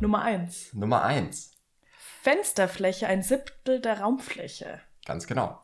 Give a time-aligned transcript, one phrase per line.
[0.00, 0.72] Nummer eins.
[0.74, 1.52] Nummer eins.
[2.22, 4.80] Fensterfläche ein Siebtel der Raumfläche.
[5.04, 5.60] Ganz genau.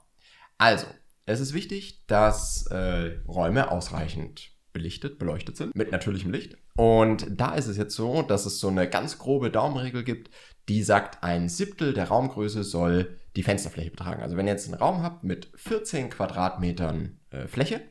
[0.58, 0.86] Also,
[1.24, 6.56] es ist wichtig, dass äh, Räume ausreichend belichtet, beleuchtet sind, mit natürlichem Licht.
[6.76, 10.30] Und da ist es jetzt so, dass es so eine ganz grobe Daumenregel gibt,
[10.68, 14.22] die sagt, ein Siebtel der Raumgröße soll die Fensterfläche betragen.
[14.22, 17.82] Also wenn ihr jetzt einen Raum habt mit 14 Quadratmetern äh, Fläche,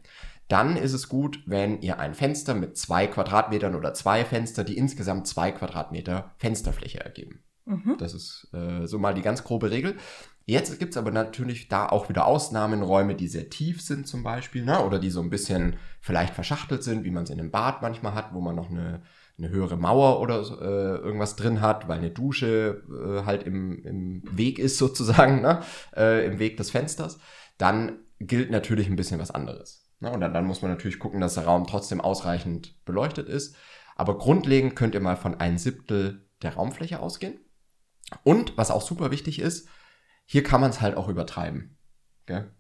[0.53, 4.77] dann ist es gut, wenn ihr ein Fenster mit zwei Quadratmetern oder zwei Fenster, die
[4.77, 7.43] insgesamt zwei Quadratmeter Fensterfläche ergeben.
[7.65, 7.95] Mhm.
[7.97, 9.95] Das ist äh, so mal die ganz grobe Regel.
[10.45, 14.63] Jetzt gibt's aber natürlich da auch wieder Ausnahmen, Räume, die sehr tief sind zum Beispiel,
[14.63, 14.85] ne?
[14.85, 18.13] oder die so ein bisschen vielleicht verschachtelt sind, wie man es in einem Bad manchmal
[18.13, 19.01] hat, wo man noch eine,
[19.39, 24.23] eine höhere Mauer oder äh, irgendwas drin hat, weil eine Dusche äh, halt im, im
[24.37, 25.61] Weg ist sozusagen, ne?
[25.95, 27.17] äh, im Weg des Fensters.
[27.57, 29.82] Dann gilt natürlich ein bisschen was anderes.
[30.03, 30.11] Ne?
[30.11, 33.55] Und dann, dann muss man natürlich gucken, dass der Raum trotzdem ausreichend beleuchtet ist.
[33.95, 37.39] Aber grundlegend könnt ihr mal von ein Siebtel der Raumfläche ausgehen.
[38.23, 39.67] Und was auch super wichtig ist,
[40.25, 41.77] hier kann man es halt auch übertreiben.
[42.25, 42.51] Gell?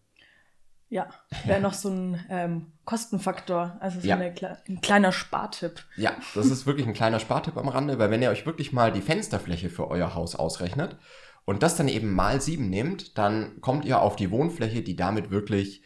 [0.89, 1.09] Ja,
[1.45, 4.15] wäre noch so ein ähm, Kostenfaktor, also so Ja.
[4.15, 4.33] eine,
[4.67, 5.85] ein kleiner Spartipp.
[5.97, 8.91] Ja, das ist wirklich ein kleiner Spartipp am Rande, weil wenn ihr euch wirklich mal
[8.91, 10.97] die Fensterfläche für euer Haus ausrechnet
[11.45, 15.31] und das dann eben mal sieben nehmt, dann kommt ihr auf die Wohnfläche, die damit
[15.31, 15.83] wirklich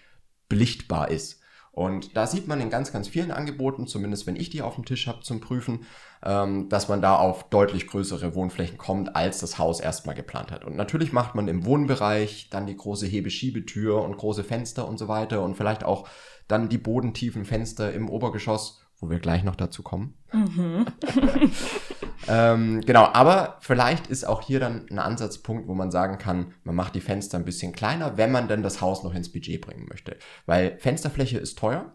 [0.49, 1.36] belichtbar ist.
[1.77, 4.85] Und da sieht man in ganz, ganz vielen Angeboten, zumindest wenn ich die auf dem
[4.85, 5.85] Tisch habe zum Prüfen,
[6.25, 10.65] ähm, dass man da auf deutlich größere Wohnflächen kommt, als das Haus erstmal geplant hat.
[10.65, 15.07] Und natürlich macht man im Wohnbereich dann die große Hebeschiebetür und große Fenster und so
[15.07, 16.07] weiter und vielleicht auch
[16.47, 20.15] dann die bodentiefen Fenster im Obergeschoss, wo wir gleich noch dazu kommen.
[20.33, 20.87] Mhm.
[22.27, 26.75] Ähm, genau, aber vielleicht ist auch hier dann ein Ansatzpunkt, wo man sagen kann, man
[26.75, 29.87] macht die Fenster ein bisschen kleiner, wenn man denn das Haus noch ins Budget bringen
[29.89, 30.17] möchte.
[30.45, 31.93] Weil Fensterfläche ist teuer.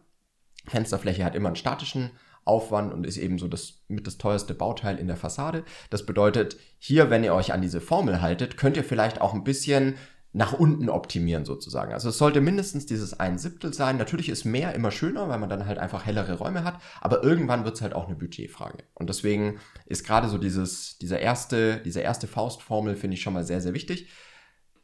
[0.67, 2.11] Fensterfläche hat immer einen statischen
[2.45, 5.65] Aufwand und ist eben so das mit das teuerste Bauteil in der Fassade.
[5.91, 9.45] Das bedeutet, hier, wenn ihr euch an diese Formel haltet, könnt ihr vielleicht auch ein
[9.45, 9.95] bisschen
[10.35, 11.93] nach unten optimieren sozusagen.
[11.93, 13.99] Also es sollte mindestens dieses ein Siebtel sein.
[13.99, 17.65] Natürlich ist mehr immer schöner, weil man dann halt einfach hellere Räume hat, aber irgendwann
[17.65, 18.79] wird es halt auch eine Budgetfrage.
[18.95, 23.45] Und deswegen ist gerade so dieses, dieser erste, diese erste Faustformel finde ich schon mal
[23.45, 24.09] sehr, sehr wichtig.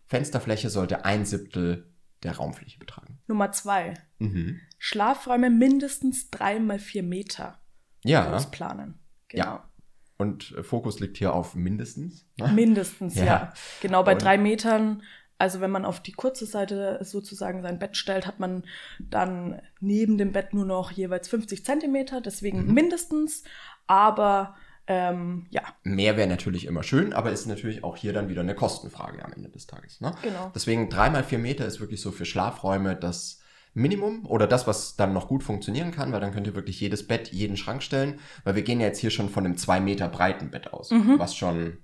[0.06, 1.92] Fensterfläche sollte ein Siebtel
[2.22, 3.18] der Raumfläche betragen.
[3.26, 3.94] Nummer zwei.
[4.18, 4.60] Mhm.
[4.78, 7.58] Schlafräume mindestens drei mal vier Meter
[8.04, 8.98] Ja, planen.
[9.28, 9.44] Genau.
[9.44, 9.70] Ja.
[10.16, 12.26] und äh, Fokus liegt hier auf mindestens.
[12.38, 12.48] ne?
[12.48, 13.24] Mindestens, ja.
[13.24, 13.52] Ja.
[13.82, 15.02] Genau, bei Und- drei Metern,
[15.38, 18.64] also wenn man auf die kurze Seite sozusagen sein Bett stellt, hat man
[18.98, 22.74] dann neben dem Bett nur noch jeweils 50 Zentimeter, deswegen Mhm.
[22.74, 23.44] mindestens.
[23.86, 24.56] Aber
[24.86, 28.54] ähm, ja, Mehr wäre natürlich immer schön, aber ist natürlich auch hier dann wieder eine
[28.54, 30.00] Kostenfrage am Ende des Tages.
[30.00, 30.12] Ne?
[30.22, 30.50] genau.
[30.54, 33.40] Deswegen drei mal vier Meter ist wirklich so für Schlafräume das
[33.74, 37.06] Minimum oder das, was dann noch gut funktionieren kann, weil dann könnt ihr wirklich jedes
[37.06, 40.08] Bett, jeden Schrank stellen, weil wir gehen ja jetzt hier schon von einem zwei Meter
[40.08, 41.18] breiten Bett aus, Mhm.
[41.18, 41.78] was schon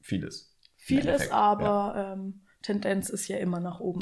[0.00, 0.56] viel ist.
[0.76, 4.00] Viel ist, aber ähm, Tendenz ist ja immer nach oben.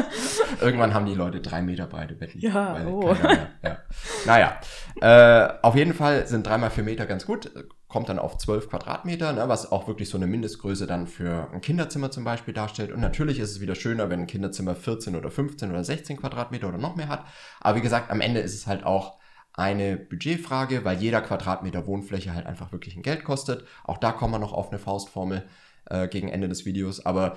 [0.60, 2.40] Irgendwann haben die Leute drei Meter breite Betten.
[2.40, 3.14] Ja, oh.
[3.62, 3.78] ja.
[4.26, 4.60] Naja,
[5.00, 7.52] äh, auf jeden Fall sind drei mal vier Meter ganz gut.
[7.86, 11.60] Kommt dann auf 12 Quadratmeter, ne, was auch wirklich so eine Mindestgröße dann für ein
[11.60, 12.90] Kinderzimmer zum Beispiel darstellt.
[12.90, 16.68] Und natürlich ist es wieder schöner, wenn ein Kinderzimmer 14 oder 15 oder 16 Quadratmeter
[16.68, 17.24] oder noch mehr hat.
[17.60, 19.18] Aber wie gesagt, am Ende ist es halt auch
[19.54, 23.64] eine Budgetfrage, weil jeder Quadratmeter Wohnfläche halt einfach wirklich ein Geld kostet.
[23.84, 25.44] Auch da kommen wir noch auf eine Faustformel
[25.84, 27.06] äh, gegen Ende des Videos.
[27.06, 27.36] Aber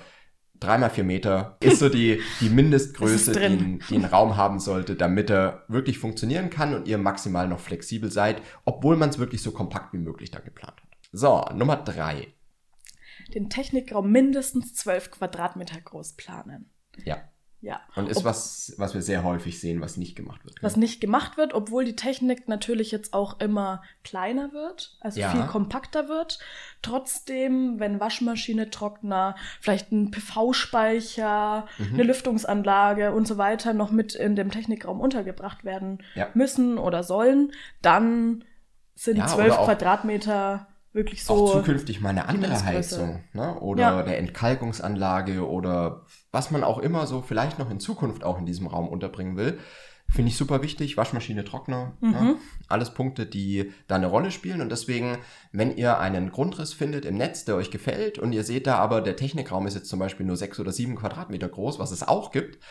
[0.60, 4.96] dreimal vier Meter ist so die, die Mindestgröße, die ein, die ein Raum haben sollte,
[4.96, 9.42] damit er wirklich funktionieren kann und ihr maximal noch flexibel seid, obwohl man es wirklich
[9.42, 10.88] so kompakt wie möglich dann geplant hat.
[11.12, 12.34] So, Nummer drei.
[13.34, 16.70] Den Technikraum mindestens 12 Quadratmeter groß planen.
[17.04, 17.18] Ja.
[17.62, 17.80] Ja.
[17.96, 20.62] Und ist Ob- was, was wir sehr häufig sehen, was nicht gemacht wird.
[20.62, 25.30] Was nicht gemacht wird, obwohl die Technik natürlich jetzt auch immer kleiner wird, also Ja.
[25.30, 26.38] viel kompakter wird.
[26.82, 31.94] Trotzdem, wenn Waschmaschine, Trockner, vielleicht ein PV-Speicher, Mhm.
[31.94, 36.28] eine Lüftungsanlage und so weiter noch mit in dem Technikraum untergebracht werden Ja.
[36.34, 37.52] müssen oder sollen,
[37.82, 38.44] dann
[38.94, 41.34] sind Ja, 12 oder auch- Quadratmeter wirklich so.
[41.34, 42.64] auch zukünftig mal eine andere.
[42.64, 43.58] Heizung, ne?
[43.60, 48.46] Oder eine Entkalkungsanlage oder was man auch immer so vielleicht noch in Zukunft auch in
[48.46, 49.58] diesem Raum unterbringen will.
[50.08, 50.96] Finde ich super wichtig.
[50.96, 52.10] Waschmaschine, Trockner, Mhm.
[52.10, 52.36] ne?
[52.68, 54.60] alles Punkte, die da eine Rolle spielen.
[54.60, 55.18] Und deswegen,
[55.50, 59.00] wenn ihr einen Grundriss findet im Netz, der euch gefällt und ihr seht da aber,
[59.00, 62.30] der Technikraum ist jetzt zum Beispiel nur sechs oder sieben Quadratmeter groß, was es auch
[62.30, 62.62] gibt,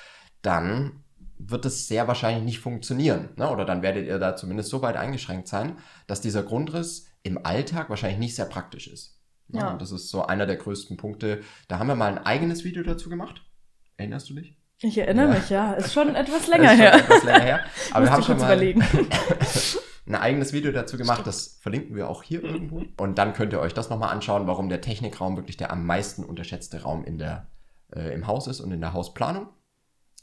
[0.42, 1.04] dann
[1.38, 3.30] wird es sehr wahrscheinlich nicht funktionieren.
[3.36, 3.50] Ne?
[3.50, 7.90] Oder dann werdet ihr da zumindest so weit eingeschränkt sein, dass dieser Grundriss im Alltag
[7.90, 9.15] wahrscheinlich nicht sehr praktisch ist.
[9.50, 9.72] Ja.
[9.72, 11.42] Und das ist so einer der größten Punkte.
[11.68, 13.42] Da haben wir mal ein eigenes Video dazu gemacht.
[13.98, 14.58] Erinnerst du dich?
[14.82, 15.34] Ich erinnere Ja.
[15.40, 15.74] mich, ja.
[15.74, 16.96] Ist schon etwas länger ist schon her.
[16.96, 17.66] Etwas länger her.
[17.92, 18.84] Aber wir haben schon mal überlegen.
[20.08, 22.84] ein eigenes Video dazu gemacht, das verlinken wir auch hier irgendwo.
[22.98, 26.24] Und dann könnt ihr euch das nochmal anschauen, warum der Technikraum wirklich der am meisten
[26.24, 27.48] unterschätzte Raum in der,
[27.96, 29.48] äh, im Haus ist und in der Hausplanung.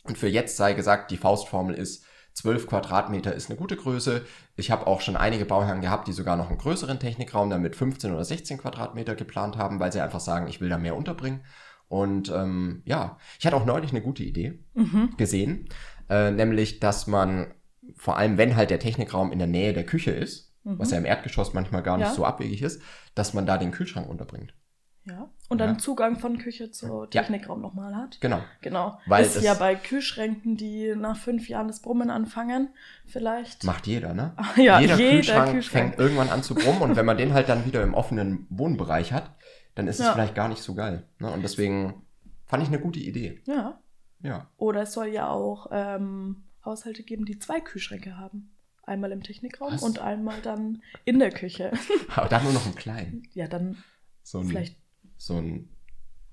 [0.05, 2.05] Und für jetzt sei gesagt, die Faustformel ist,
[2.35, 4.25] 12 Quadratmeter ist eine gute Größe.
[4.57, 7.77] Ich habe auch schon einige Bauherren gehabt, die sogar noch einen größeren Technikraum dann mit
[7.77, 11.45] 15 oder 16 Quadratmeter geplant haben, weil sie einfach sagen, ich will da mehr unterbringen.
[11.89, 15.15] Und ähm, ja, ich hatte auch neulich eine gute Idee Mhm.
[15.19, 15.69] gesehen,
[16.09, 17.53] äh, nämlich, dass man
[17.97, 20.79] vor allem, wenn halt der Technikraum in der Nähe der Küche ist, Mhm.
[20.79, 22.15] was ja im Erdgeschoss manchmal gar nicht Ja.
[22.15, 22.81] so abwegig ist,
[23.15, 24.55] dass man da den Kühlschrank unterbringt.
[25.05, 25.29] Ja.
[25.49, 25.79] Und dann Ja.
[25.79, 27.07] Zugang von Küche zu Ja.
[27.07, 28.21] Technikraum nochmal hat.
[28.21, 28.41] Genau.
[28.61, 29.01] Genau.
[29.07, 32.69] Weil ist ja bei Kühlschränken, die nach fünf Jahren das Brummen anfangen,
[33.07, 33.65] vielleicht.
[33.65, 34.33] Macht jeder, ne?
[34.37, 35.85] Ah, ja, jeder, jeder Kühlschrank, Kühlschrank.
[35.89, 39.13] fängt irgendwann an zu brummen und wenn man den halt dann wieder im offenen Wohnbereich
[39.13, 39.31] hat,
[39.75, 40.13] dann ist es Ja.
[40.13, 41.03] vielleicht gar nicht so geil.
[41.19, 41.31] Ne?
[41.31, 42.03] Und deswegen
[42.47, 43.41] fand ich eine gute Idee.
[43.47, 43.81] Ja.
[44.21, 44.47] Ja.
[44.57, 48.51] Oder es soll ja auch ähm, Haushalte geben, die zwei Kühlschränke haben.
[48.85, 49.83] Einmal im Technikraum Was?
[49.83, 51.73] und einmal dann in der Küche.
[52.15, 53.27] Aber dann nur noch einen kleinen.
[53.33, 53.83] ja, dann
[54.23, 54.77] So einen, vielleicht.
[55.25, 55.69] So einen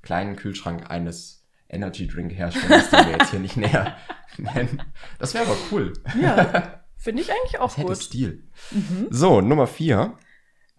[0.02, 3.96] kleinen Kühlschrank eines Energy Drink Herstellers, den wir jetzt hier nicht näher
[4.38, 4.82] nennen.
[5.20, 5.94] Das wäre aber cool.
[6.20, 7.98] Ja, finde ich eigentlich auch Das hätte gut.
[8.04, 8.48] Stil.
[8.72, 9.08] Mhm.
[9.12, 10.18] So, Nummer vier.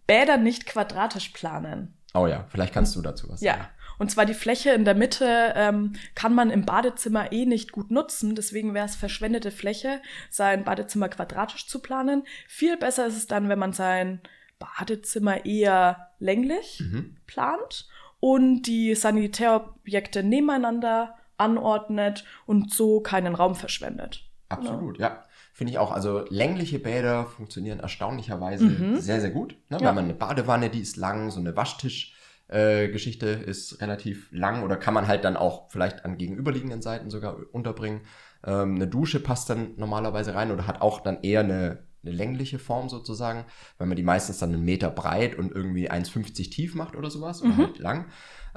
[0.07, 1.95] Bäder nicht quadratisch planen.
[2.15, 3.53] Oh ja, vielleicht kannst du dazu was Ja.
[3.55, 3.67] sagen.
[4.01, 7.91] Und zwar die Fläche in der Mitte ähm, kann man im Badezimmer eh nicht gut
[7.93, 8.35] nutzen.
[8.35, 12.25] Deswegen wäre es verschwendete Fläche, sein Badezimmer quadratisch zu planen.
[12.49, 14.21] Viel besser ist es dann, wenn man sein
[14.61, 17.17] Badezimmer eher länglich Mhm.
[17.27, 17.89] plant
[18.21, 24.25] und die Sanitärobjekte nebeneinander anordnet und so keinen Raum verschwendet.
[24.49, 25.25] Absolut, ja.
[25.53, 25.91] Finde ich auch.
[25.91, 28.97] Also längliche Bäder funktionieren erstaunlicherweise Mhm.
[29.01, 29.57] sehr, sehr gut.
[29.69, 29.79] Ne?
[29.81, 29.87] Ja.
[29.87, 34.95] Weil man eine Badewanne, die ist lang, so eine Waschtisch-Geschichte ist relativ lang oder kann
[34.95, 38.03] man halt dann auch vielleicht an gegenüberliegenden Seiten sogar unterbringen.
[38.45, 42.58] Ähm, eine Dusche passt dann normalerweise rein oder hat auch dann eher eine, eine längliche
[42.58, 43.44] Form sozusagen,
[43.79, 47.43] weil man die meistens dann einen Meter breit und irgendwie 1,50 tief macht oder sowas
[47.43, 47.58] oder Mhm.
[47.58, 48.06] halt lang.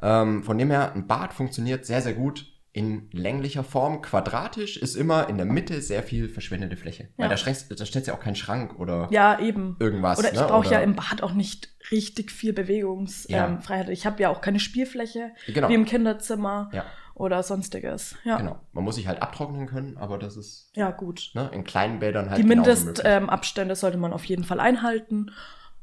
[0.02, 4.02] Ähm, von dem her, ein Bad funktioniert sehr, sehr gut in länglicher Form.
[4.02, 7.10] Quadratisch ist immer in der Mitte sehr viel verschwendete Fläche.
[7.18, 7.30] Weil Ja.
[7.30, 9.76] da, schränkst- da stellst du ja auch keinen Schrank oder Ja, eben.
[9.80, 10.18] irgendwas.
[10.18, 10.48] Oder ich ne?
[10.48, 13.68] brauche ja Oder- im Bad auch nicht richtig viel Bewegungsfreiheit.
[13.70, 13.82] Ja.
[13.88, 15.70] Ähm, ich habe ja auch keine Spielfläche Genau.
[15.70, 16.86] wie im Kinderzimmer Ja,
[17.16, 18.16] oder sonstiges.
[18.24, 18.60] Ja, genau.
[18.72, 21.32] Man muss sich halt abtrocknen können, aber das ist ja gut.
[21.34, 22.44] ne, in kleinen Bädern halt Die.
[22.44, 25.32] Mindestabstände sollte man auf jeden Fall einhalten.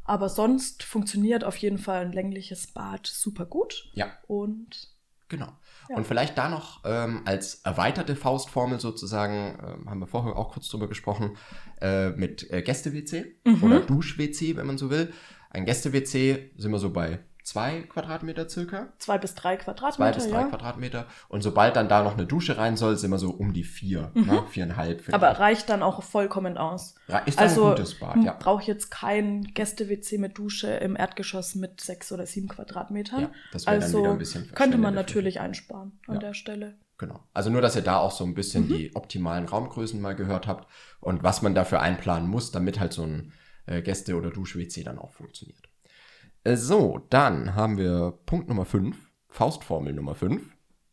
[0.04, 3.90] Aber sonst funktioniert auf jeden Fall ein längliches Bad super gut.
[3.94, 4.06] Ja.
[4.26, 4.88] Und
[5.28, 5.46] Genau.
[5.88, 5.94] Ja.
[5.96, 10.68] Und vielleicht da noch ähm, als erweiterte Faustformel sozusagen, ähm, haben wir vorher auch kurz
[10.68, 11.36] drüber gesprochen,
[11.80, 13.62] äh, mit äh, Gäste-WC Mhm.
[13.62, 15.12] oder Dusch-WC, wenn man so will.
[15.50, 18.92] Ein Gäste-WC sind wir so bei zwei Quadratmeter circa.
[18.98, 20.46] zwei bis drei Zwei Quadratmeter, bis drei ja.
[20.48, 21.06] Quadratmeter.
[21.28, 24.10] Und sobald dann da noch eine Dusche rein soll, sind wir so um die vier,
[24.14, 24.26] Mhm.
[24.26, 24.44] ne?
[24.48, 25.02] viereinhalb.
[25.12, 25.40] Aber vielleicht.
[25.40, 26.94] reicht dann auch vollkommen aus.
[27.26, 28.36] Ist dann also ein gutes Bad, ja.
[28.38, 33.20] brauche jetzt kein Gäste-WC mit Dusche im Erdgeschoss mit sechs oder sieben Quadratmetern.
[33.22, 36.20] ja das wäre dann also wieder ein bisschen könnte man natürlich einsparen an Ja.
[36.20, 36.78] der Stelle.
[36.98, 37.20] Genau.
[37.32, 38.68] Also nur, dass ihr da auch so ein bisschen Mhm.
[38.68, 40.68] die optimalen Raumgrößen mal gehört habt
[41.00, 43.32] und was man dafür einplanen muss, damit halt so ein
[43.66, 45.69] äh, Gäste- oder Dusch-WC dann auch funktioniert.
[46.44, 48.96] Äh, so, dann haben wir Punkt Nummer 5,
[49.28, 50.42] Faustformel Nummer 5.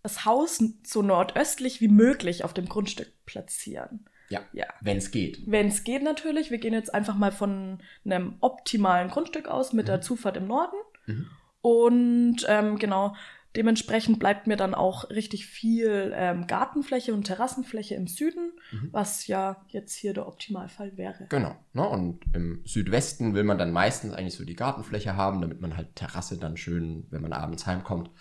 [0.03, 4.05] Das Haus so nordöstlich wie möglich auf dem Grundstück platzieren.
[4.29, 4.65] Ja, Ja.
[4.81, 5.39] wenn es geht.
[5.45, 6.51] Wenn es geht natürlich.
[6.51, 10.01] Wir gehen jetzt einfach mal von einem optimalen Grundstück aus mit der Mhm.
[10.01, 10.75] Zufahrt im Norden.
[11.05, 11.27] Mhm.
[11.61, 13.15] Und ähm, genau,
[13.57, 18.89] dementsprechend bleibt mir dann auch richtig viel ähm, Gartenfläche und Terrassenfläche im Süden, Mhm.
[18.91, 21.25] was ja jetzt hier der Optimalfall wäre.
[21.29, 21.55] Genau.
[21.73, 21.87] Ne?
[21.87, 25.95] Und im Südwesten will man dann meistens eigentlich so die Gartenfläche haben, damit man halt
[25.95, 28.11] Terrasse dann schön, wenn man abends heimkommt,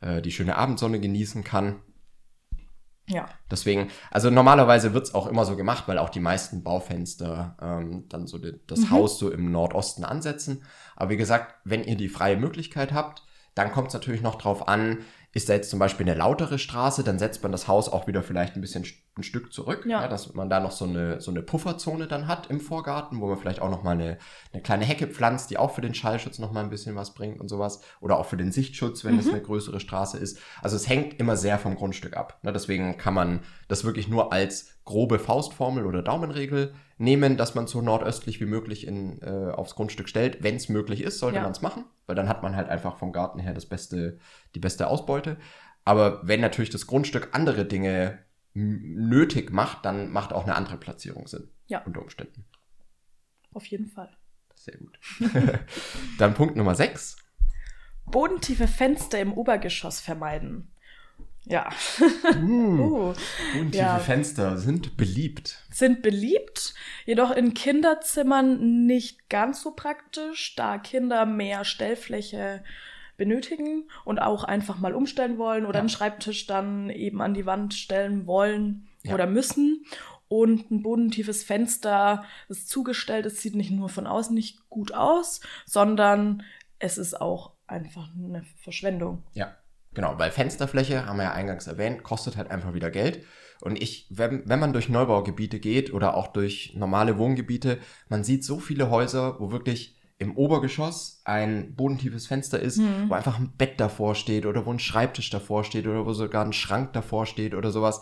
[0.00, 1.80] äh, die schöne Abendsonne genießen kann.
[3.08, 3.28] Ja.
[3.50, 8.04] Deswegen, also normalerweise wird es auch immer so gemacht, weil auch die meisten Baufenster ähm,
[8.08, 8.90] dann so die, das Mhm.
[8.90, 10.62] Haus so im Nordosten ansetzen.
[10.96, 14.68] Aber wie gesagt, wenn ihr die freie Möglichkeit habt, dann kommt es natürlich noch drauf
[14.68, 14.98] an,
[15.32, 18.22] ist da jetzt zum Beispiel eine lautere Straße, dann setzt man das Haus auch wieder
[18.22, 18.84] vielleicht ein bisschen
[19.20, 20.02] ein Stück zurück, Ja.
[20.02, 20.08] ja.
[20.08, 23.38] dass man da noch so eine, so eine Pufferzone dann hat im Vorgarten, wo man
[23.38, 24.18] vielleicht auch noch mal eine,
[24.52, 27.40] eine kleine Hecke pflanzt, die auch für den Schallschutz noch mal ein bisschen was bringt
[27.40, 27.80] und sowas.
[28.00, 29.32] Oder auch für den Sichtschutz, wenn es Mhm.
[29.34, 30.38] eine größere Straße ist.
[30.62, 32.38] Also es hängt immer sehr vom Grundstück ab.
[32.42, 32.52] Ne?
[32.52, 37.80] Deswegen kann man das wirklich nur als grobe Faustformel oder Daumenregel nehmen, dass man so
[37.80, 40.42] nordöstlich wie möglich in, äh, aufs Grundstück stellt.
[40.42, 41.42] Wenn es möglich ist, sollte Ja.
[41.42, 44.18] man es machen, weil dann hat man halt einfach vom Garten her das beste,
[44.54, 45.36] die beste Ausbeute.
[45.84, 48.18] Aber wenn natürlich das Grundstück andere Dinge
[48.54, 51.48] nötig macht, dann macht auch eine andere Platzierung Sinn.
[51.66, 51.82] Ja.
[51.84, 52.44] Unter Umständen.
[53.52, 54.10] Auf jeden Fall.
[54.54, 54.98] Sehr gut.
[56.18, 57.16] dann Punkt Nummer 6.
[58.06, 60.70] Bodentiefe Fenster im Obergeschoss vermeiden.
[61.44, 61.70] Ja.
[62.36, 62.80] Uh,
[63.10, 63.14] Uh,
[63.54, 63.98] Bodentiefe Ja.
[63.98, 65.64] Fenster sind beliebt.
[65.70, 66.74] sind beliebt,
[67.06, 72.62] jedoch in Kinderzimmern nicht ganz so praktisch, da Kinder mehr Stellfläche
[73.20, 75.80] benötigen und auch einfach mal umstellen wollen oder Ja.
[75.80, 79.14] einen Schreibtisch dann eben an die Wand stellen wollen Ja.
[79.14, 79.84] oder müssen.
[80.26, 85.40] Und ein bodentiefes Fenster, das zugestellt ist, sieht nicht nur von außen nicht gut aus,
[85.66, 86.42] sondern
[86.78, 89.22] es ist auch einfach eine Verschwendung.
[89.34, 89.54] Ja,
[89.92, 93.24] genau, weil Fensterfläche, haben wir ja eingangs erwähnt, kostet halt einfach wieder Geld.
[93.60, 98.44] Und ich, wenn, wenn man durch Neubaugebiete geht oder auch durch normale Wohngebiete, man sieht
[98.44, 103.08] so viele Häuser, wo wirklich im Obergeschoss ein bodentiefes Fenster ist, Hm.
[103.10, 106.44] wo einfach ein Bett davor steht oder wo ein Schreibtisch davor steht oder wo sogar
[106.44, 108.00] ein Schrank davor steht oder sowas.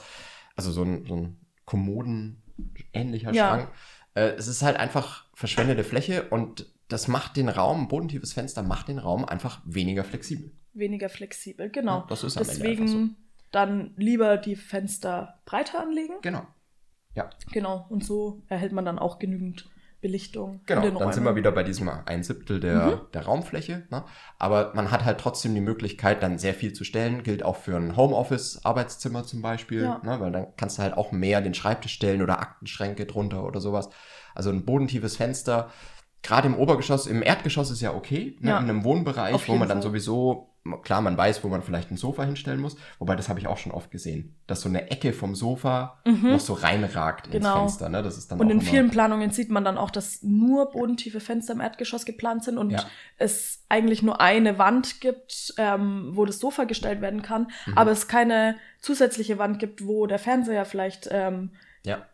[0.56, 3.48] Also so ein, so ein Kommoden-ähnlicher Ja.
[3.48, 3.68] Schrank.
[4.14, 8.88] Äh, es ist halt einfach verschwendete Fläche und das macht den Raum, bodentiefes Fenster macht
[8.88, 10.50] den Raum einfach weniger flexibel.
[10.72, 12.00] Weniger flexibel, genau.
[12.00, 13.08] Ja, das ist am Deswegen so.
[13.52, 16.14] dann lieber die Fenster breiter anlegen.
[16.22, 16.46] Genau.
[17.52, 17.84] Genau.
[17.88, 19.68] Und so erhält man dann auch genügend
[20.00, 21.38] Belichtung Genau, in den dann sind wir Räumen.
[21.38, 23.00] wieder bei diesem ein Siebtel der, Mhm.
[23.14, 23.82] der Raumfläche.
[23.90, 24.04] Ne?
[24.38, 27.22] Aber man hat halt trotzdem die Möglichkeit, dann sehr viel zu stellen.
[27.24, 30.00] Gilt auch für ein Homeoffice-Arbeitszimmer zum Beispiel, Ja.
[30.04, 30.20] ne?
[30.20, 33.88] weil dann kannst du halt auch mehr den Schreibtisch stellen oder Aktenschränke drunter oder sowas.
[34.34, 35.70] Also ein bodentiefes Fenster.
[36.22, 38.50] Gerade im Obergeschoss, im Erdgeschoss ist ja okay, ne?
[38.50, 38.58] Ja.
[38.58, 39.90] in einem Wohnbereich, wo man dann Fall.
[39.90, 43.46] sowieso, klar, man weiß, wo man vielleicht ein Sofa hinstellen muss, wobei das habe ich
[43.46, 46.32] auch schon oft gesehen, dass so eine Ecke vom Sofa Mhm.
[46.32, 47.62] noch so reinragt Genau.
[47.64, 47.88] ins Fenster.
[47.88, 48.02] Ne?
[48.02, 51.52] Das ist dann Und in vielen Planungen sieht man dann auch, dass nur bodentiefe Fenster
[51.54, 52.84] im Erdgeschoss geplant sind und Ja.
[53.16, 57.78] es eigentlich nur eine Wand gibt, ähm, wo das Sofa gestellt werden kann, Mhm.
[57.78, 61.50] aber es keine zusätzliche Wand gibt, wo der Fernseher vielleicht ähm,
[61.84, 62.06] Ja,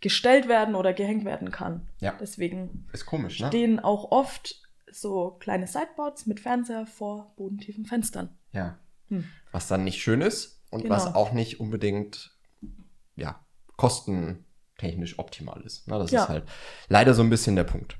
[0.00, 1.88] gestellt werden oder gehängt werden kann.
[2.00, 2.14] Ja.
[2.20, 3.48] Deswegen ist komisch, ne?
[3.48, 8.30] stehen auch oft so kleine Sideboards mit Fernseher vor bodentiefen Fenstern.
[8.52, 8.78] Ja.
[9.08, 9.24] Hm.
[9.52, 10.94] Was dann nicht schön ist und Genau.
[10.94, 12.36] was auch nicht unbedingt,
[13.16, 13.40] ja,
[13.76, 15.84] kostentechnisch optimal ist.
[15.86, 16.22] Na, das Ja.
[16.24, 16.44] ist halt
[16.88, 17.96] leider so ein bisschen der Punkt.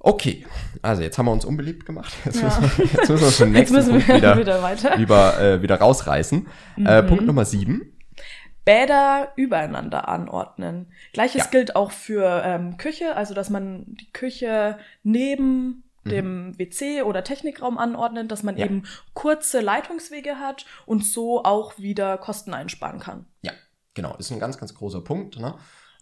[0.00, 0.46] Okay,
[0.80, 2.14] also jetzt haben wir uns unbeliebt gemacht.
[2.24, 2.44] Jetzt, Ja.
[2.60, 4.96] müssen, wir, jetzt müssen wir schon nächsten Punkt wieder, wieder, weiter.
[4.96, 6.46] lieber, äh, wieder rausreißen.
[6.84, 7.06] Äh, Mhm.
[7.08, 7.97] Punkt Nummer sieben.
[8.68, 10.92] Bäder übereinander anordnen.
[11.14, 11.50] Gleiches Ja.
[11.50, 17.76] gilt auch für ähm, Küche, also dass man die Küche neben dem WC oder Technikraum
[17.76, 18.60] anordnet, dass man Mhm.
[18.60, 18.66] Ja.
[18.66, 18.82] eben
[19.14, 23.26] kurze Leitungswege hat und so auch wieder Kosten einsparen kann.
[23.42, 23.52] Ja,
[23.94, 25.54] genau, ist ein ganz, ganz großer Punkt, ne?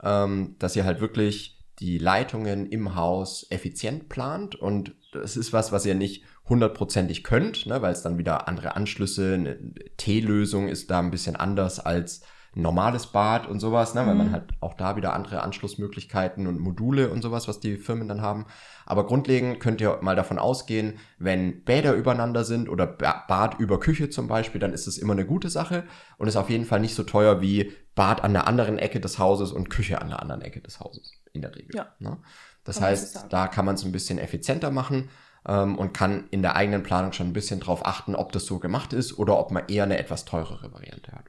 [0.02, 5.72] ähm, dass ihr halt wirklich die Leitungen im Haus effizient plant und das ist was,
[5.72, 7.82] was ihr nicht hundertprozentig könnt, ne?
[7.82, 9.58] weil es dann wieder andere Anschlüsse, eine
[9.96, 12.22] T-Lösung ist da ein bisschen anders als
[12.56, 14.06] normales Bad und sowas, ne?
[14.06, 14.32] weil man Mhm.
[14.32, 18.46] halt auch da wieder andere Anschlussmöglichkeiten und Module und sowas, was die Firmen dann haben.
[18.86, 23.78] Aber grundlegend könnt ihr mal davon ausgehen, wenn Bäder übereinander sind oder Ba- Bad über
[23.78, 25.84] Küche zum Beispiel, dann ist es immer eine gute Sache
[26.18, 29.18] und ist auf jeden Fall nicht so teuer wie Bad an der anderen Ecke des
[29.18, 31.76] Hauses und Küche an der anderen Ecke des Hauses in der Regel.
[31.76, 31.88] Ja.
[31.98, 32.16] Ne?
[32.64, 35.10] Das Kann man heißt, da kann man es ein bisschen effizienter machen
[35.46, 38.58] ähm, und kann in der eigenen Planung schon ein bisschen drauf achten, ob das so
[38.58, 41.24] gemacht ist oder ob man eher eine etwas teurere Variante hat.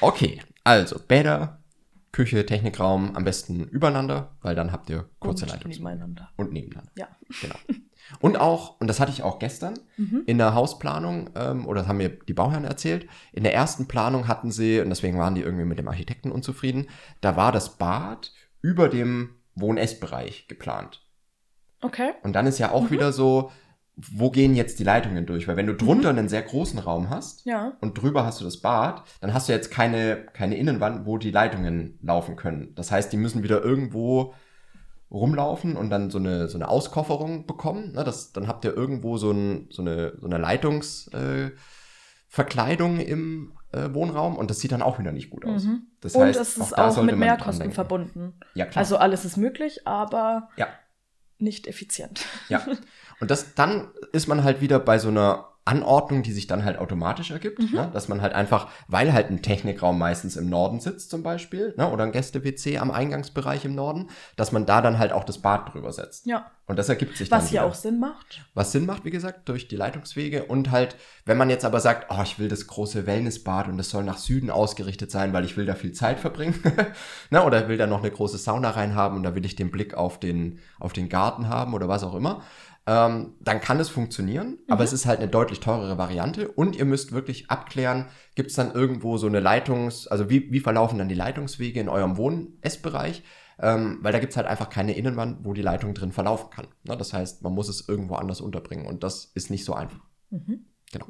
[0.00, 1.60] Okay, also Bäder,
[2.12, 6.30] Küche, Technikraum am besten übereinander, weil dann habt ihr kurze und Leitung nebeneinander.
[6.36, 6.90] und nebeneinander.
[6.96, 7.08] Ja.
[7.42, 7.54] Genau.
[8.20, 10.22] Und auch, und das hatte ich auch gestern Mhm.
[10.26, 14.26] in der Hausplanung, ähm, oder das haben mir die Bauherren erzählt, in der ersten Planung
[14.28, 16.88] hatten sie, und deswegen waren die irgendwie mit dem Architekten unzufrieden,
[17.20, 21.04] da war das Bad über dem Wohn-Ess-Bereich geplant.
[21.82, 22.12] Okay.
[22.22, 22.72] Und dann ist ja Mhm.
[22.74, 23.52] auch wieder so,
[24.12, 25.48] wo gehen jetzt die Leitungen durch?
[25.48, 25.78] Weil wenn du Mhm.
[25.78, 27.72] drunter einen sehr großen Raum hast Ja.
[27.80, 31.32] und drüber hast du das Bad, dann hast du jetzt keine, keine Innenwand, wo die
[31.32, 32.74] Leitungen laufen können.
[32.76, 34.34] Das heißt, die müssen wieder irgendwo
[35.10, 37.92] rumlaufen und dann so eine, so eine Auskofferung bekommen.
[37.92, 38.04] Ne?
[38.04, 43.92] Das, dann habt ihr irgendwo so, ein, so eine, so eine Leitungsverkleidung äh, im äh,
[43.94, 45.64] Wohnraum und das sieht dann auch wieder nicht gut aus.
[45.64, 45.82] Mhm.
[46.00, 48.34] Das und heißt, es ist auch sollte mit Mehrkosten verbunden.
[48.54, 48.82] Ja, klar.
[48.82, 50.68] Also alles ist möglich, aber Ja.
[51.38, 52.24] nicht effizient.
[52.48, 52.64] Ja.
[53.20, 56.78] Und das, dann ist man halt wieder bei so einer Anordnung, die sich dann halt
[56.78, 57.74] automatisch ergibt, Mhm.
[57.74, 57.90] ne?
[57.92, 61.90] dass man halt einfach, weil halt ein Technikraum meistens im Norden sitzt zum Beispiel, ne?
[61.90, 65.74] oder ein Gäste-WC am Eingangsbereich im Norden, dass man da dann halt auch das Bad
[65.74, 66.24] drüber setzt.
[66.24, 66.46] Ja.
[66.66, 67.70] Und das ergibt sich Was dann ja wieder.
[67.70, 68.46] auch Sinn macht.
[68.54, 70.96] Was Sinn macht, wie gesagt, durch die Leitungswege und halt,
[71.26, 74.18] wenn man jetzt aber sagt, oh, ich will das große Wellnessbad und das soll nach
[74.18, 76.54] Süden ausgerichtet sein, weil ich will da viel Zeit verbringen,
[77.30, 79.92] ne, oder will da noch eine große Sauna reinhaben und da will ich den Blick
[79.94, 82.42] auf den, auf den Garten haben oder was auch immer,
[82.88, 86.86] ähm, dann kann es funktionieren, aber es ist halt eine deutlich teurere Variante und ihr
[86.86, 91.10] müsst wirklich abklären, gibt es dann irgendwo so eine Leitungs-, also wie, wie verlaufen dann
[91.10, 93.22] die Leitungswege in eurem Wohn-Essbereich?
[93.58, 96.68] Ähm, weil da gibt es halt einfach keine Innenwand, wo die Leitung drin verlaufen kann.
[96.84, 96.96] Ne?
[96.96, 100.00] Das heißt, man muss es irgendwo anders unterbringen und das ist nicht so einfach.
[100.30, 100.64] Mhm.
[100.90, 101.08] Genau.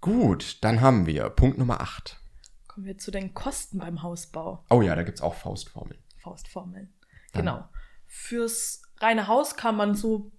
[0.00, 2.18] Gut, dann haben wir Punkt Nummer 8.
[2.66, 4.64] Kommen wir zu den Kosten beim Hausbau.
[4.70, 6.00] Oh ja, da gibt es auch Faustformeln.
[6.16, 6.94] Faustformeln.
[7.32, 7.68] Genau.
[8.06, 10.30] Fürs reine Haus kann man so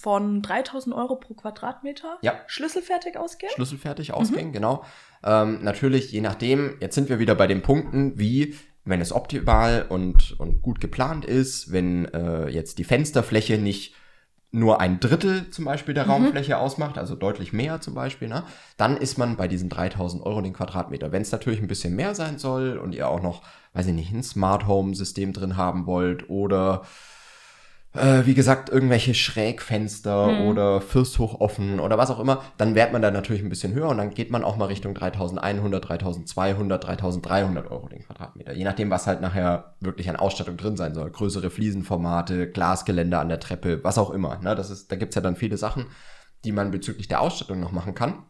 [0.00, 2.34] von 3000 Euro pro Quadratmeter Ja.
[2.46, 3.50] schlüsselfertig ausgehen.
[3.54, 4.84] schlüsselfertig ausgehen, genau.
[5.24, 8.54] Ähm, natürlich, je nachdem, jetzt sind wir wieder bei den Punkten, wie,
[8.84, 13.94] wenn es optimal und, und gut geplant ist, wenn äh, jetzt die Fensterfläche nicht
[14.54, 18.44] nur ein Drittel zum Beispiel der Raumfläche ausmacht, also deutlich mehr zum Beispiel, ne,
[18.76, 21.10] dann ist man bei diesen 3000 Euro den Quadratmeter.
[21.10, 23.42] Wenn es natürlich ein bisschen mehr sein soll und ihr auch noch,
[23.72, 26.82] weiß ich nicht, ein Smart Home System drin haben wollt oder
[27.94, 30.46] äh, wie gesagt, irgendwelche Schrägfenster Mhm.
[30.46, 33.88] oder Fürsthoch offen oder was auch immer, dann währt man da natürlich ein bisschen höher
[33.88, 38.54] und dann geht man auch mal Richtung 3100, 3200, 3300 Euro den Quadratmeter.
[38.54, 41.10] Je nachdem, was halt nachher wirklich an Ausstattung drin sein soll.
[41.10, 44.38] Größere Fliesenformate, Glasgeländer an der Treppe, was auch immer.
[44.38, 44.54] Ne?
[44.54, 45.86] Das ist, da gibt's ja dann viele Sachen,
[46.44, 48.24] die man bezüglich der Ausstattung noch machen kann.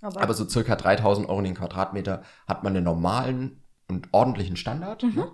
[0.00, 5.02] Aber, Aber so circa 3000 Euro den Quadratmeter hat man den normalen und ordentlichen Standard.
[5.02, 5.14] Mhm.
[5.16, 5.26] Ne?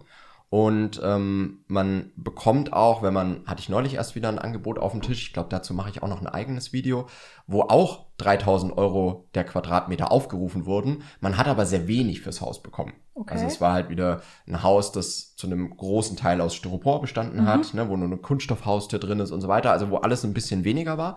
[0.54, 4.92] Und ähm, man bekommt auch, wenn man, hatte ich neulich erst wieder ein Angebot auf
[4.92, 7.08] dem Tisch, ich glaube, dazu mache ich auch noch ein eigenes Video,
[7.48, 11.02] wo auch 3000 Euro der Quadratmeter aufgerufen wurden.
[11.18, 12.92] Man hat aber sehr wenig fürs Haus bekommen.
[13.14, 13.34] Okay.
[13.34, 17.42] Also es war halt wieder ein Haus, das zu einem großen Teil aus Styropor bestanden
[17.42, 17.46] Mhm.
[17.48, 20.34] hat, ne, wo nur eine Kunststoffhaustür drin ist und so weiter, also wo alles ein
[20.34, 21.16] bisschen weniger war.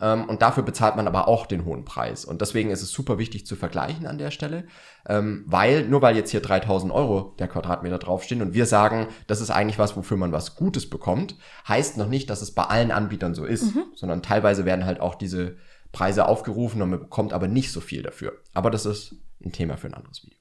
[0.00, 2.24] Ähm, und dafür bezahlt man aber auch den hohen Preis.
[2.24, 4.64] Und deswegen ist es super wichtig zu vergleichen an der Stelle,
[5.06, 9.40] ähm, weil nur weil jetzt hier 3000 Euro der Quadratmeter draufstehen und wir sagen, das
[9.40, 11.36] ist eigentlich was, wofür man was Gutes bekommt,
[11.66, 15.14] heißt noch nicht, dass es bei allen Anbietern so ist, sondern teilweise werden halt auch
[15.14, 15.56] diese
[15.92, 18.34] Preise aufgerufen und man bekommt aber nicht so viel dafür.
[18.54, 19.14] Aber das ist
[19.44, 20.38] ein Thema für ein anderes Video.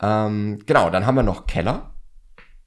[0.00, 1.94] Ähm, genau, dann haben wir noch Keller.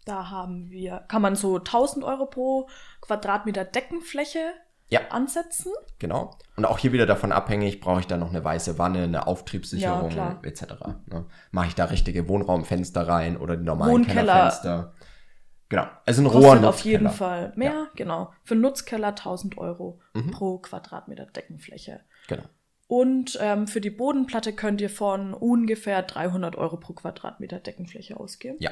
[0.06, 2.70] da haben wir, kann man so 1000 Euro pro
[3.02, 4.40] Quadratmeter Deckenfläche
[4.90, 5.02] Ja.
[5.10, 5.72] ansetzen.
[6.00, 6.38] Genau.
[6.56, 10.12] Und auch hier wieder davon abhängig, brauche ich da noch eine weiße Wanne, eine Auftriebssicherung
[10.12, 10.64] Ja, etc.
[11.08, 11.26] Ne?
[11.52, 14.94] Mache ich da richtige Wohnraumfenster rein oder die normalen Wohnkeller Kellerfenster?
[15.70, 15.88] Genau.
[16.06, 18.32] Also ein Rohr auf jeden Fall mehr, genau.
[18.44, 20.32] Für einen Nutzkeller 1000 Euro Mhm.
[20.32, 22.02] pro Quadratmeter Deckenfläche.
[22.28, 22.44] Genau.
[22.88, 28.58] Und ähm, für die Bodenplatte könnt ihr von ungefähr 300 Euro pro Quadratmeter Deckenfläche ausgehen.
[28.60, 28.70] Ja.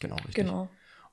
[0.00, 0.34] Genau, richtig.
[0.34, 0.68] Genau.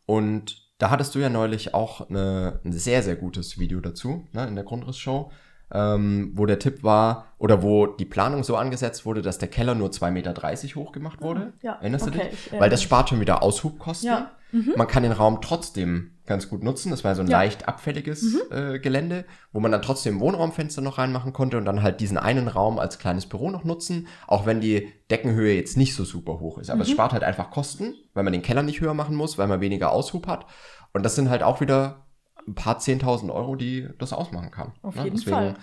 [0.07, 4.47] Und da hattest du ja neulich auch eine, ein sehr, sehr gutes Video dazu, ne,
[4.47, 5.31] in der Grundrissshow,
[5.73, 9.75] ähm, wo der Tipp war, oder wo die Planung so angesetzt wurde, dass der Keller
[9.75, 10.34] nur 2,30 Meter
[10.75, 11.54] hoch gemacht wurde.
[11.62, 12.45] Ja, Erinnerst okay, du ich dich?
[12.47, 14.08] erinnere Weil das spart schon wieder Aushubkosten.
[14.10, 14.32] Ja.
[14.51, 14.73] Mhm.
[14.78, 16.89] Man kann den Raum trotzdem ganz gut nutzen.
[16.91, 17.38] Das war so ein Ja.
[17.39, 18.41] leicht abfälliges Mhm.
[18.51, 22.47] äh, Gelände, wo man dann trotzdem Wohnraumfenster noch reinmachen konnte und dann halt diesen einen
[22.47, 26.58] Raum als kleines Büro noch nutzen, auch wenn die Deckenhöhe jetzt nicht so super hoch
[26.58, 26.69] ist.
[26.69, 26.93] Aber es Mhm.
[26.93, 29.91] spart halt einfach Kosten, weil man den Keller nicht höher machen muss, weil man weniger
[29.91, 30.45] Aushub hat.
[30.93, 32.04] Und das sind halt auch wieder
[32.47, 34.73] ein paar 10.000 Euro, die das ausmachen kann.
[34.81, 35.03] Auf ne?
[35.05, 35.55] jeden Deswegen Fall.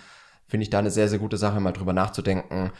[0.47, 2.71] finde ich da eine sehr, sehr gute Sache, mal drüber nachzudenken.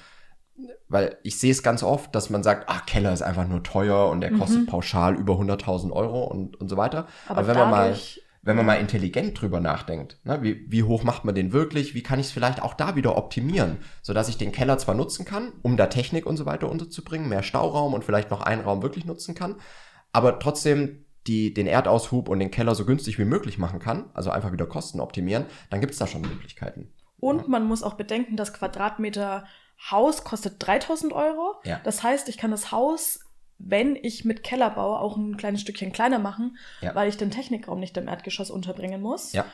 [0.88, 4.10] Weil ich sehe es ganz oft, dass man sagt, ach, Keller ist einfach nur teuer
[4.10, 4.66] und der kostet Mhm.
[4.68, 7.08] pauschal über 100.000 Euro und, und so weiter.
[7.28, 7.96] Aber, Aber wenn man mal
[8.46, 12.04] wenn man mal intelligent drüber nachdenkt, ne, wie, wie hoch macht man den wirklich, wie
[12.04, 15.54] kann ich es vielleicht auch da wieder optimieren, sodass ich den Keller zwar nutzen kann,
[15.62, 19.06] um da Technik und so weiter unterzubringen, mehr Stauraum und vielleicht noch einen Raum wirklich
[19.06, 19.56] nutzen kann,
[20.12, 24.30] aber trotzdem die, den Erdaushub und den Keller so günstig wie möglich machen kann, also
[24.30, 26.92] einfach wieder Kosten optimieren, dann gibt es da schon Möglichkeiten.
[27.20, 29.46] Und man muss auch bedenken, das Quadratmeter
[29.90, 31.56] Haus kostet 3000 Euro.
[31.64, 31.80] Ja.
[31.84, 33.22] Das heißt, ich kann das Haus,
[33.58, 36.94] wenn ich mit Keller baue, auch ein kleines Stückchen kleiner machen, Ja.
[36.96, 39.32] weil ich den Technikraum nicht im Erdgeschoss unterbringen muss.
[39.34, 39.46] Ja.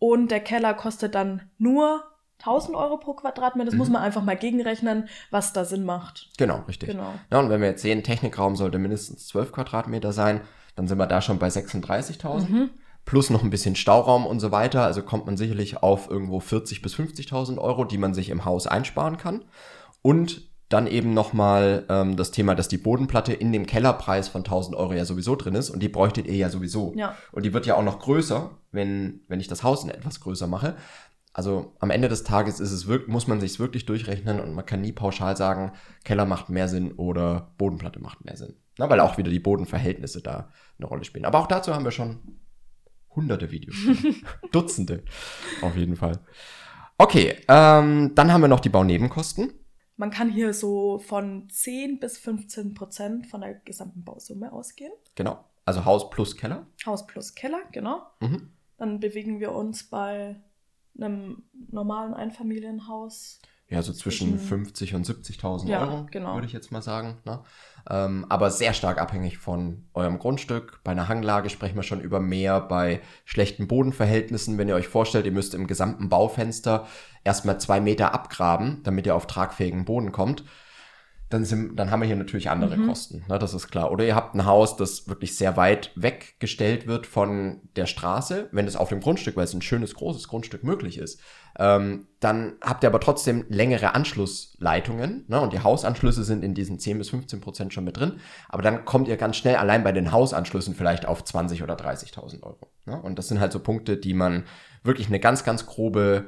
[0.00, 2.02] Und der Keller kostet dann nur
[2.38, 3.66] 1000 Euro pro Quadratmeter.
[3.66, 3.78] Das Mhm.
[3.78, 6.30] muss man einfach mal gegenrechnen, was da Sinn macht.
[6.36, 6.90] Genau, richtig.
[6.90, 7.14] Genau.
[7.30, 10.40] Ja, und wenn wir jetzt sehen, Technikraum sollte mindestens 12 Quadratmeter sein,
[10.76, 12.48] dann sind wir da schon bei 36.000.
[12.48, 12.70] Mhm.
[13.04, 14.82] Plus noch ein bisschen Stauraum und so weiter.
[14.82, 18.66] Also kommt man sicherlich auf irgendwo 40.000 bis 50.000 Euro, die man sich im Haus
[18.66, 19.44] einsparen kann.
[20.00, 24.76] Und dann eben nochmal ähm, das Thema, dass die Bodenplatte in dem Kellerpreis von 1000
[24.76, 26.92] Euro ja sowieso drin ist und die bräuchtet ihr ja sowieso.
[26.96, 27.14] Ja.
[27.32, 30.74] Und die wird ja auch noch größer, wenn, wenn ich das Haus etwas größer mache.
[31.32, 34.64] Also am Ende des Tages ist es wirklich, muss man sich wirklich durchrechnen und man
[34.64, 35.72] kann nie pauschal sagen,
[36.04, 38.54] Keller macht mehr Sinn oder Bodenplatte macht mehr Sinn.
[38.78, 41.24] Na, weil auch wieder die Bodenverhältnisse da eine Rolle spielen.
[41.24, 42.40] Aber auch dazu haben wir schon
[43.10, 43.76] hunderte Videos.
[44.52, 45.04] Dutzende.
[45.62, 46.18] Auf jeden Fall.
[46.98, 49.52] Okay, ähm, dann haben wir noch die Baunebenkosten.
[49.96, 54.92] Man kann hier so von 10 bis 15 Prozent von der gesamten Bausumme ausgehen.
[55.14, 55.44] Genau.
[55.64, 56.66] Also Haus plus Keller.
[56.84, 58.02] Haus plus Keller, genau.
[58.20, 58.50] Mhm.
[58.76, 60.36] Dann bewegen wir uns bei
[60.98, 66.34] einem normalen Einfamilienhaus ja, so zwischen 50 und 70.000 Ja, Euro, genau.
[66.34, 67.16] würde ich jetzt mal sagen.
[67.24, 67.40] Ne?
[67.88, 70.80] Ähm, aber sehr stark abhängig von eurem Grundstück.
[70.84, 72.60] Bei einer Hanglage sprechen wir schon über mehr.
[72.60, 76.86] Bei schlechten Bodenverhältnissen, wenn ihr euch vorstellt, ihr müsst im gesamten Baufenster
[77.24, 80.44] erstmal zwei Meter abgraben, damit ihr auf tragfähigen Boden kommt,
[81.30, 82.86] dann, sind, dann haben wir hier natürlich andere Mhm.
[82.86, 83.24] Kosten.
[83.28, 83.38] Ne?
[83.38, 83.90] Das ist klar.
[83.90, 88.66] Oder ihr habt ein Haus, das wirklich sehr weit weggestellt wird von der Straße, wenn
[88.66, 91.20] es auf dem Grundstück, weil es ein schönes, großes Grundstück möglich ist.
[91.58, 95.40] Ähm, dann habt ihr aber trotzdem längere Anschlussleitungen ne?
[95.40, 98.20] und die Hausanschlüsse sind in diesen 10 bis 15 Prozent schon mit drin.
[98.48, 102.42] Aber dann kommt ihr ganz schnell allein bei den Hausanschlüssen vielleicht auf 20 oder 30.000
[102.42, 102.70] Euro.
[102.86, 103.00] Ne?
[103.00, 104.44] Und das sind halt so Punkte, die man
[104.82, 106.26] wirklich eine ganz, ganz grobe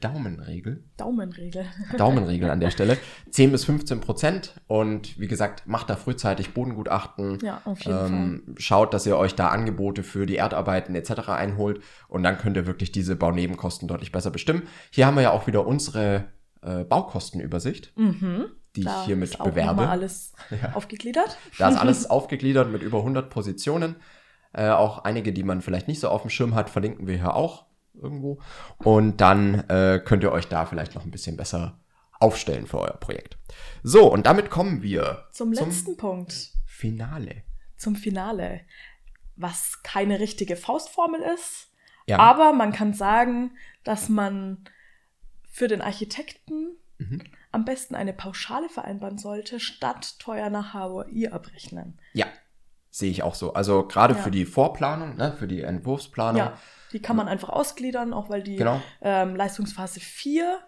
[0.00, 1.64] Daumenregel Daumenregel.
[1.98, 2.98] Daumenregel an der Stelle.
[3.30, 4.54] 10 bis 15 Prozent.
[4.68, 7.38] Und wie gesagt, macht da frühzeitig Bodengutachten.
[7.42, 8.06] Ja, auf jeden
[8.46, 11.30] Ähm, schaut, dass ihr euch da Angebote für die Erdarbeiten etc.
[11.30, 11.82] einholt.
[12.08, 14.62] Und dann könnt ihr wirklich diese Baunebenkosten deutlich besser bestimmen.
[14.90, 16.26] Hier haben wir ja auch wieder unsere
[16.62, 18.44] äh, Baukostenübersicht, Mhm.
[18.76, 19.88] die Da ich hiermit ist auch bewerbe.
[19.88, 20.74] alles Ja.
[20.74, 21.36] aufgegliedert.
[21.58, 23.96] Da ist alles aufgegliedert mit über 100 Positionen.
[24.52, 27.34] Äh, auch einige, die man vielleicht nicht so auf dem Schirm hat, verlinken wir hier
[27.34, 28.40] auch irgendwo.
[28.78, 31.78] Und dann äh, könnt ihr euch da vielleicht noch ein bisschen besser
[32.18, 33.36] aufstellen für euer Projekt.
[33.82, 36.50] So, und damit kommen wir Zum letzten Punkt.
[36.66, 37.42] Finale.
[37.76, 38.60] Zum Finale.
[39.36, 41.68] Was keine richtige Faustformel ist,
[42.06, 43.52] Ja, aber man kann sagen,
[43.84, 44.64] dass man
[45.50, 47.22] für den Architekten Mhm.
[47.50, 51.98] am besten eine Pauschale vereinbaren sollte, statt teuer nach HOI abrechnen.
[52.12, 52.26] ja
[52.94, 53.54] sehe ich auch so.
[53.54, 54.20] Also gerade Ja.
[54.20, 56.38] für die Vorplanung, ne, für die Entwurfsplanung.
[56.38, 56.58] Ja,
[56.92, 58.80] die kann man einfach ausgliedern, auch weil die Genau.
[59.00, 60.58] ähm, Leistungsphase 4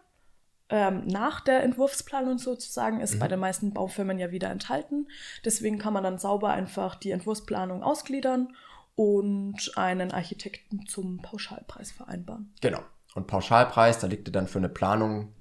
[0.71, 3.19] ähm, nach der Entwurfsplanung sozusagen ist Mhm.
[3.19, 5.09] bei den meisten Baufirmen ja wieder enthalten.
[5.45, 8.55] Deswegen kann man dann sauber einfach die Entwurfsplanung ausgliedern
[8.97, 12.55] und einen Architekten zum Pauschalpreis vereinbaren.
[12.63, 12.81] Genau.
[13.15, 15.33] Und Pauschalpreis, da liegt ihr dann für eine Planung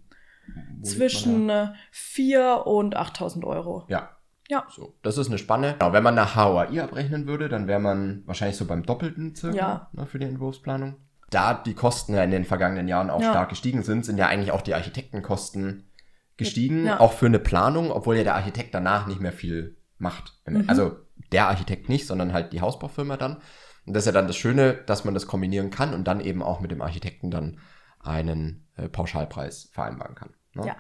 [0.84, 3.86] Zwischen äh, 4 und 8000 Euro.
[3.88, 4.10] Ja,
[4.54, 5.76] Ja, So, das ist eine Spanne.
[5.80, 9.58] Genau, wenn man nach HOI abrechnen würde, dann wäre man wahrscheinlich so beim Doppelten circa
[9.58, 9.90] Ja.
[9.94, 10.96] ne, für die Entwurfsplanung.
[11.30, 13.32] Da die Kosten ja in den vergangenen Jahren auch Ja.
[13.32, 15.90] stark gestiegen sind, sind ja eigentlich auch die Architektenkosten
[16.38, 16.86] gestiegen.
[16.86, 17.00] Ja.
[17.00, 20.34] Auch für eine Planung, obwohl ja der Architekt danach nicht mehr viel macht.
[20.46, 20.66] Mhm.
[20.68, 20.98] Also
[21.32, 23.38] der Architekt nicht, sondern halt die Hausbaufirma dann.
[23.86, 26.42] Und das ist ja dann das Schöne, dass man das kombinieren kann und dann eben
[26.44, 27.60] auch mit dem Architekten dann
[28.00, 30.30] einen äh, Pauschalpreis vereinbaren kann.
[30.54, 30.68] Ne?
[30.68, 30.76] Ja.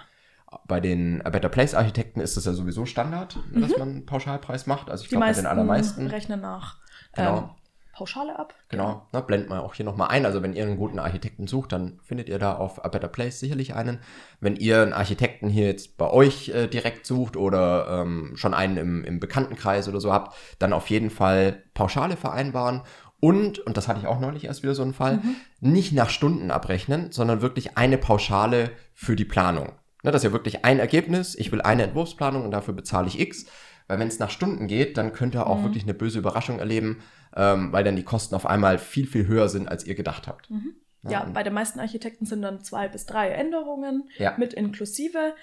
[0.67, 4.67] Bei den A Better Place Architekten ist das ja sowieso Standard, dass man einen Pauschalpreis
[4.67, 4.89] macht.
[4.89, 6.07] Also ich glaube bei den allermeisten.
[6.07, 6.77] rechnen nach
[7.15, 7.37] Genau.
[7.37, 7.49] ähm,
[7.95, 8.55] Pauschale ab.
[8.69, 10.25] Genau, ne, blenden wir auch hier nochmal ein.
[10.25, 13.39] Also wenn ihr einen guten Architekten sucht, dann findet ihr da auf A Better Place
[13.39, 13.99] sicherlich einen.
[14.39, 18.77] Wenn ihr einen Architekten hier jetzt bei euch äh, direkt sucht oder ähm, schon einen
[18.77, 22.81] im, im Bekanntenkreis oder so habt, dann auf jeden Fall Pauschale vereinbaren.
[23.19, 25.21] Und, und das hatte ich auch neulich erst wieder so einen Fall,
[25.61, 29.71] nicht nach Stunden abrechnen, sondern wirklich eine Pauschale für die Planung.
[30.03, 31.33] Ne, das ist ja wirklich ein Ergebnis.
[31.35, 33.45] Ich will eine Entwurfsplanung und dafür bezahle ich X.
[33.87, 35.63] Weil wenn es nach Stunden geht, dann könnt ihr auch Mhm.
[35.63, 37.01] wirklich eine böse Überraschung erleben,
[37.35, 40.49] ähm, weil dann die Kosten auf einmal viel, viel höher sind, als ihr gedacht habt.
[40.49, 40.75] Mhm.
[41.09, 44.35] Ja, und- bei den meisten Architekten sind dann zwei bis drei Änderungen Ja.
[44.37, 45.35] mit inklusive.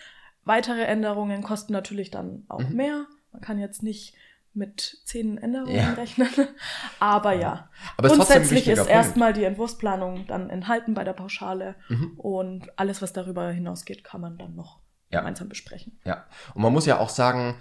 [0.44, 2.76] Weitere Änderungen kosten natürlich dann auch Mhm.
[2.76, 3.06] mehr.
[3.32, 4.14] Man kann jetzt nicht
[4.52, 5.92] mit zehn Änderungen Ja.
[5.94, 6.28] rechnen.
[6.98, 8.90] Aber ja, Aber ist grundsätzlich ist Punkt.
[8.92, 12.18] erstmal die Entwurfsplanung dann enthalten bei der Pauschale Mhm.
[12.18, 15.20] und alles, was darüber hinausgeht, kann man dann noch Ja.
[15.20, 15.98] gemeinsam besprechen.
[16.04, 17.54] Ja, und man muss ja auch sagen,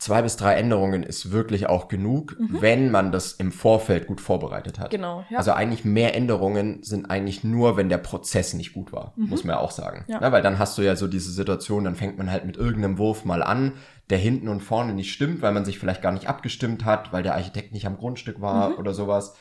[0.00, 2.56] zwei bis drei Änderungen ist wirklich auch genug, Mhm.
[2.62, 4.90] wenn man das im Vorfeld gut vorbereitet hat.
[4.90, 5.38] Genau, ja.
[5.38, 9.28] Also eigentlich mehr Änderungen sind eigentlich nur, wenn der Prozess nicht gut war, Mhm.
[9.28, 10.04] muss man ja auch sagen.
[10.08, 10.18] Ja.
[10.20, 12.98] Na, weil dann hast du ja so diese Situation, dann fängt man halt mit irgendeinem
[12.98, 13.74] Wurf mal an,
[14.08, 17.22] der hinten und vorne nicht stimmt, weil man sich vielleicht gar nicht abgestimmt hat, weil
[17.22, 18.76] der Architekt nicht am Grundstück war Mhm.
[18.78, 19.36] oder sowas.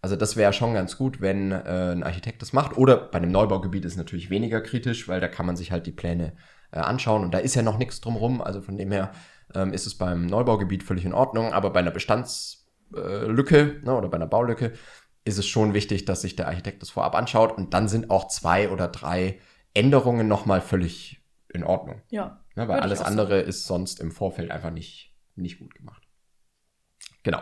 [0.00, 2.76] Also das wäre schon ganz gut, wenn äh, ein Architekt das macht.
[2.76, 5.86] Oder bei einem Neubaugebiet ist es natürlich weniger kritisch, weil da kann man sich halt
[5.86, 6.34] die Pläne
[6.72, 8.40] äh, anschauen und da ist ja noch nichts drumrum.
[8.42, 9.10] Also von dem her
[9.54, 14.08] ähm, ist es beim Neubaugebiet völlig in Ordnung, aber bei einer Bestandslücke Lücke, ne, oder
[14.08, 14.72] bei einer Baulücke
[15.24, 18.28] ist es schon wichtig, dass sich der Architekt das vorab anschaut und dann sind auch
[18.28, 19.40] zwei oder drei
[19.72, 22.02] Änderungen nochmal völlig in Ordnung.
[22.10, 22.40] ja.
[22.56, 26.06] Ne, weil alles andere ist sonst im Vorfeld einfach nicht, nicht gut gemacht.
[27.24, 27.40] Genau.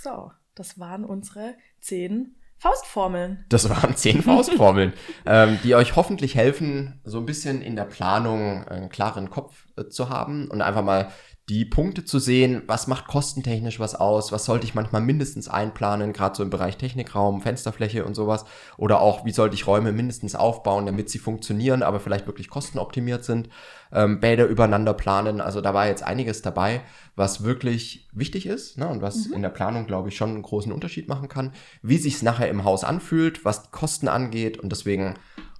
[0.00, 3.44] So, das waren unsere zehn Faustformeln.
[3.48, 4.92] Das waren zehn Faustformeln,
[5.26, 9.88] ähm, die euch hoffentlich helfen, so ein bisschen in der Planung einen klaren Kopf äh,
[9.88, 11.10] zu haben und einfach mal
[11.50, 16.14] die Punkte zu sehen, was macht kostentechnisch was aus, was sollte ich manchmal mindestens einplanen,
[16.14, 18.46] gerade so im Bereich Technikraum, Fensterfläche und sowas.
[18.78, 23.24] Oder auch, wie sollte ich Räume mindestens aufbauen, damit sie funktionieren, aber vielleicht wirklich kostenoptimiert
[23.24, 23.50] sind.
[23.92, 25.42] Ähm, Bäder übereinander planen.
[25.42, 26.80] Also da war jetzt einiges dabei,
[27.14, 29.34] was wirklich wichtig ist ne, und was Mhm.
[29.34, 31.52] in der Planung, glaube ich, schon einen großen Unterschied machen kann.
[31.82, 34.58] Wie sich es nachher im Haus anfühlt, was die Kosten angeht.
[34.58, 35.14] Und deswegen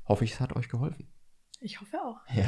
[0.09, 1.09] hoffe ich, es hat euch geholfen.
[1.66, 2.18] Ich hoffe auch.
[2.35, 2.44] Ja.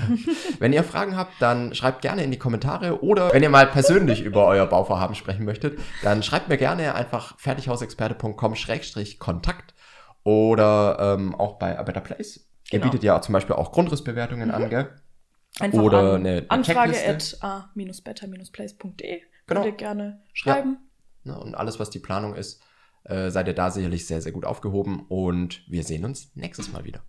[0.59, 4.21] Wenn ihr Fragen habt, dann schreibt gerne in die Kommentare oder wenn ihr mal persönlich
[4.21, 9.73] über euer Bauvorhaben sprechen möchtet, dann schreibt mir gerne einfach fertighausexperte.com-kontakt
[10.23, 12.47] oder ähm, auch bei A Better Place.
[12.71, 12.91] Ihr Genau.
[12.91, 14.91] bietet ja zum Beispiel auch Grundrissbewertungen an, gell?
[15.61, 19.63] Einfach Oder an eine- eine Anfrage at a-better-place.de Genau.
[19.63, 20.77] könnt ihr gerne schreiben.
[21.25, 22.61] Ne, Und alles, was die Planung ist,
[23.05, 26.85] äh, seid ihr da sicherlich sehr, sehr gut aufgehoben und wir sehen uns nächstes Mal
[26.85, 27.01] wieder.